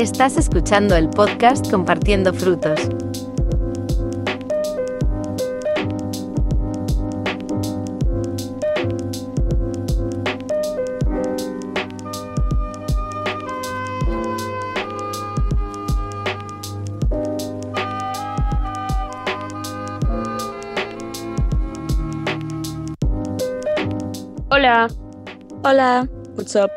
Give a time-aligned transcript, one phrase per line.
[0.00, 2.80] Estás escuchando el podcast Compartiendo Frutos.
[24.48, 24.88] Hola.
[25.62, 26.70] Hola, what's up?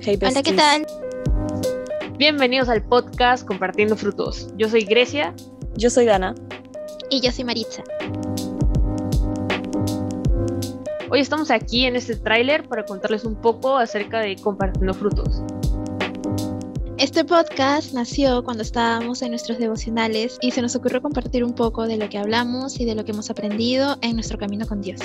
[0.00, 0.56] Hey, Hola, ¿qué besties.
[0.56, 1.03] tal?
[2.16, 4.46] Bienvenidos al podcast Compartiendo Frutos.
[4.56, 5.34] Yo soy Grecia.
[5.76, 6.32] Yo soy Dana.
[7.10, 7.82] Y yo soy Maritza.
[11.10, 15.42] Hoy estamos aquí en este tráiler para contarles un poco acerca de Compartiendo Frutos.
[16.98, 21.88] Este podcast nació cuando estábamos en nuestros devocionales y se nos ocurrió compartir un poco
[21.88, 25.00] de lo que hablamos y de lo que hemos aprendido en nuestro camino con Dios.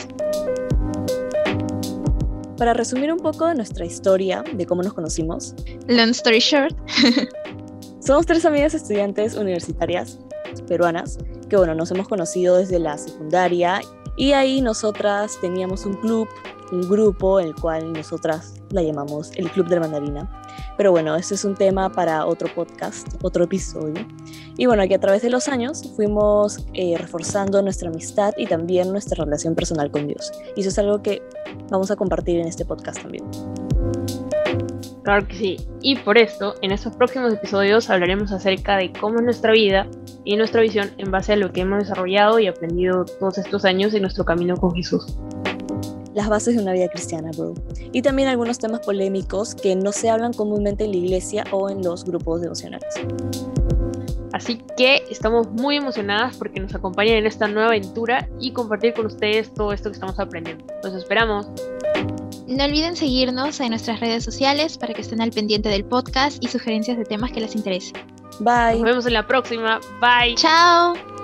[2.59, 5.55] Para resumir un poco de nuestra historia, de cómo nos conocimos,
[5.87, 6.75] Long story short,
[8.01, 10.19] somos tres amigas estudiantes universitarias
[10.67, 13.79] peruanas que, bueno, nos hemos conocido desde la secundaria
[14.17, 16.27] y ahí nosotras teníamos un club,
[16.71, 20.29] un grupo, el cual nosotras la llamamos el Club de la Mandarina.
[20.77, 24.05] Pero bueno, este es un tema para otro podcast, otro episodio.
[24.57, 28.91] Y bueno, que a través de los años fuimos eh, reforzando nuestra amistad y también
[28.91, 30.31] nuestra relación personal con Dios.
[30.55, 31.21] Y eso es algo que
[31.69, 33.25] vamos a compartir en este podcast también.
[35.03, 35.57] Claro que sí.
[35.81, 39.87] Y por esto, en estos próximos episodios hablaremos acerca de cómo es nuestra vida
[40.23, 43.93] y nuestra visión en base a lo que hemos desarrollado y aprendido todos estos años
[43.93, 45.17] en nuestro camino con Jesús.
[46.13, 47.53] Las bases de una vida cristiana, bro.
[47.91, 51.83] Y también algunos temas polémicos que no se hablan comúnmente en la iglesia o en
[51.83, 52.93] los grupos devocionales.
[54.33, 59.07] Así que estamos muy emocionadas porque nos acompañan en esta nueva aventura y compartir con
[59.07, 60.65] ustedes todo esto que estamos aprendiendo.
[60.83, 61.47] Los esperamos.
[62.47, 66.47] no olviden seguirnos en nuestras redes sociales para que estén al pendiente del podcast y
[66.47, 67.93] sugerencias de temas que les interesen.
[68.39, 68.75] Bye.
[68.75, 69.79] Nos vemos en la próxima.
[69.99, 70.35] Bye.
[70.35, 71.18] ¡Chao!